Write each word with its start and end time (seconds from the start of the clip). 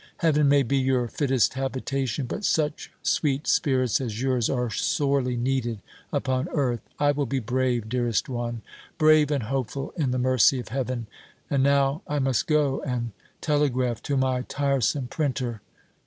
Heaven 0.17 0.49
may 0.49 0.63
be 0.63 0.79
your 0.79 1.07
fittest 1.07 1.53
habitation; 1.53 2.25
but 2.25 2.43
such 2.43 2.91
sweet 3.03 3.45
spirits 3.45 4.01
as 4.01 4.19
yours 4.19 4.49
are 4.49 4.71
sorely 4.71 5.37
needed 5.37 5.79
upon 6.11 6.49
earth. 6.53 6.81
I 6.97 7.11
will 7.11 7.27
be 7.27 7.37
brave, 7.37 7.87
dearest 7.87 8.27
one; 8.27 8.63
brave 8.97 9.29
and 9.29 9.43
hopeful 9.43 9.93
in 9.95 10.09
the 10.09 10.17
mercy 10.17 10.59
of 10.59 10.69
Heaven. 10.69 11.05
And 11.51 11.61
now 11.61 12.01
I 12.07 12.17
must 12.17 12.47
go 12.47 12.81
and 12.81 13.11
telegraph 13.41 14.01
to 14.01 14.17
my 14.17 14.41
tiresome 14.41 15.05
printer. 15.05 15.61